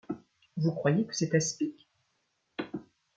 Vous 0.57 0.71
croyez 0.71 1.05
que 1.05 1.15
c’est 1.15 1.35
Aspic? 1.35 1.87